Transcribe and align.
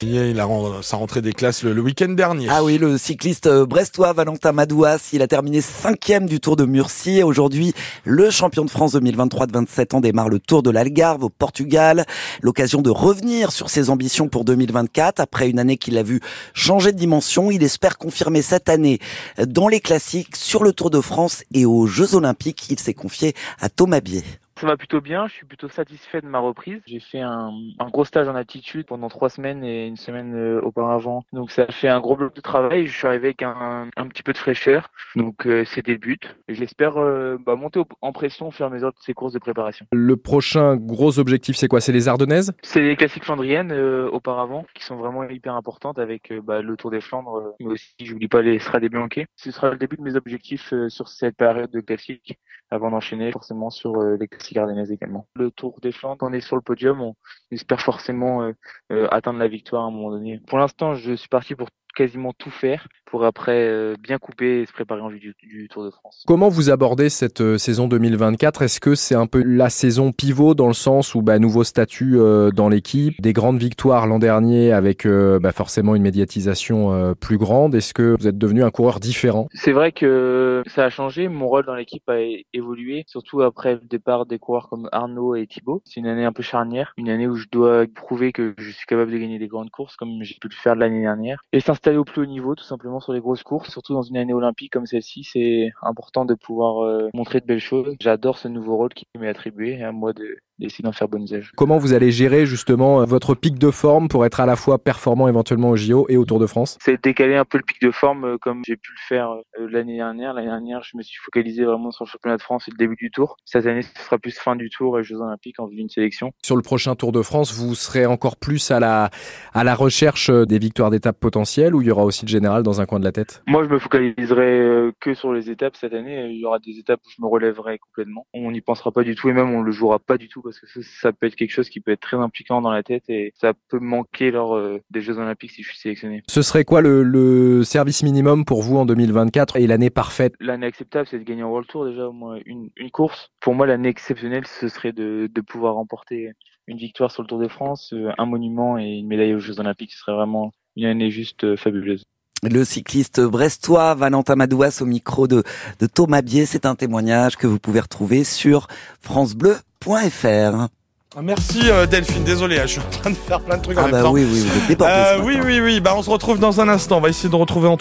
Il 0.00 0.38
a 0.38 0.46
sa 0.82 0.96
rentrée 0.96 1.22
des 1.22 1.32
classes 1.32 1.64
le, 1.64 1.80
week-end 1.80 2.10
dernier. 2.10 2.46
Ah 2.48 2.62
oui, 2.62 2.78
le 2.78 2.98
cycliste 2.98 3.48
euh, 3.48 3.66
brestois 3.66 4.12
Valentin 4.12 4.52
Madouas, 4.52 5.08
il 5.12 5.22
a 5.22 5.26
terminé 5.26 5.60
cinquième 5.60 6.26
du 6.26 6.38
Tour 6.38 6.54
de 6.54 6.64
Murcie. 6.64 7.24
Aujourd'hui, 7.24 7.74
le 8.04 8.30
champion 8.30 8.64
de 8.64 8.70
France 8.70 8.92
2023 8.92 9.48
de 9.48 9.52
27 9.54 9.94
ans 9.94 10.00
démarre 10.00 10.28
le 10.28 10.38
Tour 10.38 10.62
de 10.62 10.70
l'Algarve 10.70 11.24
au 11.24 11.30
Portugal. 11.30 12.06
L'occasion 12.42 12.80
de 12.80 12.90
revenir 12.90 13.50
sur 13.50 13.70
ses 13.70 13.90
ambitions 13.90 14.28
pour 14.28 14.44
2024. 14.44 15.18
Après 15.18 15.50
une 15.50 15.58
année 15.58 15.78
qu'il 15.78 15.98
a 15.98 16.04
vu 16.04 16.20
changer 16.54 16.92
de 16.92 16.96
dimension, 16.96 17.50
il 17.50 17.64
espère 17.64 17.98
confirmer 17.98 18.40
cette 18.40 18.68
année 18.68 19.00
dans 19.48 19.66
les 19.66 19.80
classiques, 19.80 20.36
sur 20.36 20.62
le 20.62 20.72
Tour 20.72 20.90
de 20.90 21.00
France 21.00 21.42
et 21.52 21.66
aux 21.66 21.88
Jeux 21.88 22.14
Olympiques. 22.14 22.68
Il 22.70 22.78
s'est 22.78 22.94
confié 22.94 23.34
à 23.58 23.68
Thomas 23.68 24.00
Bier. 24.00 24.22
Ça 24.58 24.66
va 24.66 24.76
plutôt 24.76 25.00
bien, 25.00 25.28
je 25.28 25.34
suis 25.34 25.46
plutôt 25.46 25.68
satisfait 25.68 26.20
de 26.20 26.26
ma 26.26 26.40
reprise. 26.40 26.80
J'ai 26.84 26.98
fait 26.98 27.20
un, 27.20 27.52
un, 27.78 27.88
gros 27.90 28.04
stage 28.04 28.26
en 28.26 28.34
attitude 28.34 28.86
pendant 28.86 29.08
trois 29.08 29.28
semaines 29.28 29.62
et 29.62 29.86
une 29.86 29.96
semaine 29.96 30.34
euh, 30.34 30.60
auparavant. 30.62 31.22
Donc 31.32 31.52
ça 31.52 31.62
a 31.62 31.70
fait 31.70 31.86
un 31.86 32.00
gros 32.00 32.16
bloc 32.16 32.34
de 32.34 32.40
travail. 32.40 32.88
Je 32.88 32.96
suis 32.98 33.06
arrivé 33.06 33.28
avec 33.28 33.42
un, 33.44 33.88
un 33.96 34.06
petit 34.08 34.24
peu 34.24 34.32
de 34.32 34.38
fraîcheur. 34.38 34.90
Donc 35.14 35.46
euh, 35.46 35.64
c'était 35.64 35.92
le 35.92 35.98
but. 35.98 36.36
J'espère 36.48 36.96
euh, 36.96 37.38
bah, 37.38 37.54
monter 37.54 37.80
en 38.00 38.10
pression 38.10 38.48
au 38.48 38.50
fur 38.50 38.66
et 38.66 38.68
à 38.68 38.72
mesure 38.72 38.88
de 38.88 38.96
ces 38.98 39.14
courses 39.14 39.32
de 39.32 39.38
préparation. 39.38 39.86
Le 39.92 40.16
prochain 40.16 40.74
gros 40.74 41.20
objectif, 41.20 41.54
c'est 41.54 41.68
quoi? 41.68 41.80
C'est 41.80 41.92
les 41.92 42.08
Ardennaises? 42.08 42.52
C'est 42.62 42.82
les 42.82 42.96
classiques 42.96 43.26
flandriennes 43.26 43.70
auparavant, 43.70 44.66
qui 44.74 44.82
sont 44.82 44.96
vraiment 44.96 45.22
hyper 45.28 45.54
importantes 45.54 46.00
avec 46.00 46.32
bah, 46.42 46.62
le 46.62 46.76
Tour 46.76 46.90
des 46.90 47.00
Flandres, 47.00 47.54
mais 47.60 47.66
aussi, 47.66 47.94
j'oublie 48.00 48.26
pas 48.26 48.42
les 48.42 48.58
Strade 48.58 48.84
Bianche. 48.86 49.20
Ce 49.36 49.52
sera 49.52 49.70
le 49.70 49.76
début 49.76 49.96
de 49.96 50.02
mes 50.02 50.16
objectifs 50.16 50.74
sur 50.88 51.06
cette 51.06 51.36
période 51.36 51.70
de 51.70 51.80
classiques 51.80 52.40
avant 52.70 52.90
d'enchaîner 52.90 53.30
forcément 53.30 53.70
sur 53.70 54.02
les 54.02 54.26
classiques 54.26 54.47
également. 54.52 55.26
Le 55.34 55.50
Tour 55.50 55.78
des 55.80 55.92
Flandres, 55.92 56.24
on 56.26 56.32
est 56.32 56.40
sur 56.40 56.56
le 56.56 56.62
podium, 56.62 57.00
on 57.00 57.14
espère 57.50 57.80
forcément 57.80 58.42
euh, 58.42 58.52
euh, 58.92 59.08
atteindre 59.10 59.38
la 59.38 59.48
victoire 59.48 59.84
à 59.84 59.86
un 59.86 59.90
moment 59.90 60.10
donné. 60.10 60.40
Pour 60.46 60.58
l'instant, 60.58 60.94
je 60.94 61.14
suis 61.14 61.28
parti 61.28 61.54
pour 61.54 61.68
quasiment 61.98 62.32
tout 62.32 62.52
faire 62.52 62.86
pour 63.06 63.24
après 63.24 63.66
euh, 63.68 63.94
bien 64.00 64.18
couper 64.18 64.60
et 64.60 64.66
se 64.66 64.72
préparer 64.72 65.00
en 65.00 65.08
vue 65.08 65.18
du, 65.18 65.68
Tour 65.68 65.84
de 65.84 65.90
France. 65.90 66.24
Comment 66.26 66.48
vous 66.48 66.70
abordez 66.70 67.08
cette 67.08 67.40
euh, 67.40 67.58
saison 67.58 67.88
2024 67.88 68.62
Est-ce 68.62 68.80
que 68.80 68.94
c'est 68.94 69.14
un 69.14 69.26
peu 69.26 69.42
la 69.42 69.70
saison 69.70 70.12
pivot 70.12 70.54
dans 70.54 70.68
le 70.68 70.74
sens 70.74 71.14
où 71.14 71.22
bah, 71.22 71.38
nouveau 71.38 71.64
statut 71.64 72.16
euh, 72.16 72.50
dans 72.50 72.68
l'équipe, 72.68 73.20
des 73.20 73.32
grandes 73.32 73.58
victoires 73.58 74.06
l'an 74.06 74.18
dernier 74.18 74.72
avec 74.72 75.06
bah, 75.06 75.52
forcément 75.52 75.94
une 75.94 76.02
médiatisation 76.02 77.14
plus 77.20 77.38
grande? 77.38 77.74
Est-ce 77.74 77.94
que 77.94 78.14
vous 78.18 78.28
êtes 78.28 78.38
devenu 78.38 78.62
un 78.62 78.70
coureur 78.70 79.00
différent? 79.00 79.48
C'est 79.52 79.72
vrai 79.72 79.92
que 79.92 80.62
ça 80.66 80.84
a 80.84 80.90
changé. 80.90 81.28
Mon 81.28 81.48
rôle 81.48 81.64
dans 81.64 81.74
l'équipe 81.74 82.08
a 82.08 82.18
évolué, 82.52 83.04
surtout 83.06 83.42
après 83.42 83.74
le 83.74 83.80
départ 83.80 84.26
des 84.26 84.38
coureurs 84.38 84.68
comme 84.68 84.88
Arnaud 84.92 85.34
et 85.34 85.46
Thibaut. 85.46 85.82
C'est 85.84 86.00
une 86.00 86.06
année 86.06 86.24
un 86.24 86.32
peu 86.32 86.42
charnière, 86.42 86.92
une 86.96 87.08
année 87.08 87.26
où 87.26 87.36
je 87.36 87.46
dois 87.50 87.84
prouver 87.94 88.32
que 88.32 88.54
je 88.58 88.70
suis 88.70 88.86
capable 88.86 89.12
de 89.12 89.18
gagner 89.18 89.38
des 89.38 89.48
grandes 89.48 89.70
courses 89.70 89.96
comme 89.96 90.22
j'ai 90.22 90.36
pu 90.40 90.48
le 90.48 90.54
faire 90.54 90.74
l'année 90.74 91.00
dernière 91.00 91.42
et 91.52 91.60
s'installer 91.60 91.87
au 91.96 92.04
plus 92.04 92.22
haut 92.22 92.26
niveau, 92.26 92.54
tout 92.54 92.64
simplement 92.64 93.00
sur 93.00 93.12
les 93.12 93.20
grosses 93.20 93.42
courses. 93.42 93.70
Surtout 93.70 93.94
dans 93.94 94.02
une 94.02 94.16
année 94.16 94.32
olympique 94.32 94.72
comme 94.72 94.86
celle-ci, 94.86 95.24
c'est 95.24 95.72
important 95.82 96.24
de 96.24 96.34
pouvoir 96.34 96.84
euh, 96.84 97.08
montrer 97.14 97.40
de 97.40 97.46
belles 97.46 97.60
choses. 97.60 97.96
J'adore 98.00 98.38
ce 98.38 98.48
nouveau 98.48 98.76
rôle 98.76 98.94
qui 98.94 99.06
m'est 99.18 99.28
attribué 99.28 99.78
et 99.78 99.84
à 99.84 99.92
moi 99.92 100.12
de 100.12 100.38
d'essayer 100.58 100.82
d'en 100.82 100.92
faire 100.92 101.08
bon 101.08 101.22
usage. 101.22 101.52
Comment 101.56 101.78
vous 101.78 101.92
allez 101.92 102.10
gérer 102.10 102.44
justement 102.44 103.00
euh, 103.00 103.04
votre 103.04 103.34
pic 103.34 103.58
de 103.58 103.70
forme 103.70 104.08
pour 104.08 104.26
être 104.26 104.40
à 104.40 104.46
la 104.46 104.56
fois 104.56 104.78
performant 104.78 105.28
éventuellement 105.28 105.70
au 105.70 105.76
JO 105.76 106.06
et 106.08 106.16
au 106.16 106.24
Tour 106.24 106.40
de 106.40 106.46
France? 106.46 106.76
C'est 106.80 107.02
décaler 107.02 107.36
un 107.36 107.44
peu 107.44 107.58
le 107.58 107.64
pic 107.64 107.80
de 107.80 107.90
forme 107.90 108.24
euh, 108.24 108.38
comme 108.38 108.62
j'ai 108.66 108.76
pu 108.76 108.90
le 108.90 108.98
faire 109.06 109.30
l'année 109.58 109.96
dernière. 109.96 110.34
L'année 110.34 110.48
dernière, 110.48 110.82
je 110.82 110.96
me 110.96 111.02
suis 111.02 111.18
focalisé 111.24 111.64
vraiment 111.64 111.90
sur 111.90 112.04
le 112.04 112.10
championnat 112.10 112.36
de 112.36 112.42
France 112.42 112.66
et 112.68 112.72
le 112.72 112.76
début 112.76 112.96
du 112.96 113.10
Tour. 113.10 113.36
Cette 113.44 113.66
année, 113.66 113.82
ce 113.82 114.02
sera 114.02 114.18
plus 114.18 114.36
fin 114.36 114.56
du 114.56 114.68
Tour 114.68 114.98
et 114.98 115.04
Jeux 115.04 115.20
Olympiques 115.20 115.60
en 115.60 115.66
vue 115.66 115.76
d'une 115.76 115.88
sélection. 115.88 116.32
Sur 116.44 116.56
le 116.56 116.62
prochain 116.62 116.96
Tour 116.96 117.12
de 117.12 117.22
France, 117.22 117.52
vous 117.52 117.74
serez 117.74 118.06
encore 118.06 118.36
plus 118.36 118.70
à 118.70 118.80
la, 118.80 119.10
à 119.54 119.64
la 119.64 119.74
recherche 119.74 120.30
des 120.30 120.58
victoires 120.58 120.90
d'étapes 120.90 121.20
potentielles 121.20 121.67
ou 121.74 121.82
il 121.82 121.88
y 121.88 121.90
aura 121.90 122.04
aussi 122.04 122.24
le 122.24 122.30
général 122.30 122.62
dans 122.62 122.80
un 122.80 122.86
coin 122.86 122.98
de 122.98 123.04
la 123.04 123.12
tête? 123.12 123.42
Moi, 123.46 123.64
je 123.64 123.68
me 123.68 123.78
focaliserai 123.78 124.92
que 125.00 125.14
sur 125.14 125.32
les 125.32 125.50
étapes 125.50 125.76
cette 125.76 125.92
année. 125.92 126.28
Il 126.30 126.38
y 126.38 126.44
aura 126.44 126.58
des 126.58 126.78
étapes 126.78 127.00
où 127.06 127.10
je 127.10 127.22
me 127.22 127.26
relèverai 127.26 127.78
complètement. 127.78 128.26
On 128.34 128.50
n'y 128.50 128.60
pensera 128.60 128.92
pas 128.92 129.02
du 129.02 129.14
tout 129.14 129.28
et 129.28 129.32
même 129.32 129.50
on 129.50 129.62
le 129.62 129.72
jouera 129.72 129.98
pas 129.98 130.18
du 130.18 130.28
tout 130.28 130.42
parce 130.42 130.58
que 130.58 130.66
ça 130.82 131.12
peut 131.12 131.26
être 131.26 131.36
quelque 131.36 131.50
chose 131.50 131.68
qui 131.68 131.80
peut 131.80 131.92
être 131.92 132.00
très 132.00 132.16
impliquant 132.16 132.60
dans 132.60 132.70
la 132.70 132.82
tête 132.82 133.04
et 133.08 133.32
ça 133.36 133.52
peut 133.68 133.78
manquer 133.78 134.30
lors 134.30 134.54
euh, 134.54 134.78
des 134.90 135.00
Jeux 135.00 135.18
Olympiques 135.18 135.52
si 135.52 135.62
je 135.62 135.68
suis 135.68 135.78
sélectionné. 135.78 136.22
Ce 136.28 136.42
serait 136.42 136.64
quoi 136.64 136.80
le, 136.80 137.62
service 137.64 138.02
minimum 138.02 138.44
pour 138.44 138.62
vous 138.62 138.76
en 138.76 138.86
2024 138.86 139.56
et 139.56 139.66
l'année 139.66 139.90
parfaite? 139.90 140.34
L'année 140.40 140.66
acceptable, 140.66 141.06
c'est 141.10 141.18
de 141.18 141.24
gagner 141.24 141.42
un 141.42 141.46
World 141.46 141.68
Tour 141.68 141.86
déjà 141.86 142.08
au 142.08 142.12
moins 142.12 142.38
une, 142.46 142.70
course. 142.92 143.30
Pour 143.40 143.54
moi, 143.54 143.66
l'année 143.66 143.88
exceptionnelle, 143.88 144.46
ce 144.46 144.68
serait 144.68 144.92
de, 144.92 145.28
de 145.32 145.40
pouvoir 145.40 145.74
remporter 145.74 146.32
une 146.66 146.78
victoire 146.78 147.10
sur 147.10 147.22
le 147.22 147.28
Tour 147.28 147.38
de 147.38 147.48
France, 147.48 147.92
euh, 147.92 148.10
un 148.18 148.26
monument 148.26 148.78
et 148.78 148.84
une 148.84 149.08
médaille 149.08 149.34
aux 149.34 149.40
Jeux 149.40 149.58
Olympiques. 149.58 149.92
Ce 149.92 149.98
serait 149.98 150.14
vraiment 150.14 150.52
une 150.78 150.86
année 150.86 151.10
juste 151.10 151.44
euh, 151.44 151.56
fabuleuse. 151.56 152.04
Le 152.48 152.64
cycliste 152.64 153.20
brestois 153.20 153.94
Valentin 153.94 154.36
Madouas 154.36 154.78
au 154.80 154.84
micro 154.84 155.26
de, 155.26 155.42
de 155.80 155.86
Thomas 155.86 156.22
Bier, 156.22 156.46
c'est 156.46 156.66
un 156.66 156.76
témoignage 156.76 157.36
que 157.36 157.48
vous 157.48 157.58
pouvez 157.58 157.80
retrouver 157.80 158.22
sur 158.22 158.68
francebleu.fr. 159.00 160.68
Ah, 161.16 161.22
merci 161.22 161.62
euh, 161.64 161.86
Delphine, 161.86 162.22
désolé, 162.22 162.58
hein, 162.58 162.66
je 162.66 162.72
suis 162.72 162.80
en 162.80 162.90
train 162.90 163.10
de 163.10 163.16
faire 163.16 163.40
plein 163.40 163.56
de 163.56 163.62
trucs 163.62 163.78
en 163.78 163.80
ah 163.80 163.84
même 163.84 163.92
bah 163.92 164.02
temps. 164.02 164.12
Oui, 164.12 164.24
oui, 164.30 164.46
vous 164.46 164.72
êtes 164.72 164.80
euh, 164.82 165.20
oui, 165.24 165.38
oui, 165.42 165.58
oui, 165.58 165.80
bah 165.80 165.94
on 165.96 166.02
se 166.02 166.10
retrouve 166.10 166.38
dans 166.38 166.60
un 166.60 166.68
instant. 166.68 166.98
On 166.98 167.00
va 167.00 167.08
essayer 167.08 167.30
de 167.30 167.34
retrouver 167.34 167.66
Antoine. 167.66 167.76